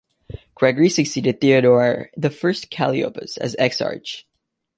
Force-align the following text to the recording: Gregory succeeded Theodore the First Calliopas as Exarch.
Gregory 0.55 0.89
succeeded 0.89 1.39
Theodore 1.39 2.09
the 2.17 2.31
First 2.31 2.71
Calliopas 2.71 3.37
as 3.37 3.55
Exarch. 3.59 4.25